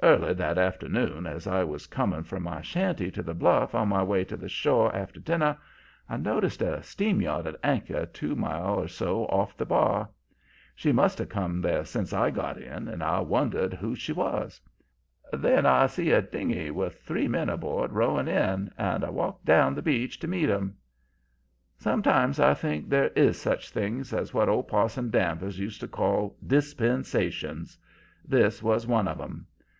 [0.00, 4.02] "Early that afternoon, as I was coming from my shanty to the bluff on my
[4.04, 5.58] way to the shore after dinner,
[6.08, 10.08] I noticed a steam yacht at anchor two mile or so off the bar.
[10.76, 14.60] She must have come there sence I got in, and I wondered whose she was.
[15.32, 19.74] Then I see a dingey with three men aboard rowing in, and I walked down
[19.74, 20.76] the beach to meet 'em.
[21.76, 26.36] "Sometimes I think there is such things as what old Parson Danvers used to call
[26.46, 27.76] 'dispensations.'
[28.24, 29.46] This was one of 'em.